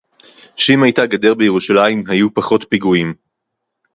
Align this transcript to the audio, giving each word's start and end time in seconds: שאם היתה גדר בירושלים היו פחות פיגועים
שאם 0.55 0.83
היתה 0.83 1.05
גדר 1.05 1.33
בירושלים 1.33 2.03
היו 2.09 2.33
פחות 2.33 2.65
פיגועים 2.69 3.13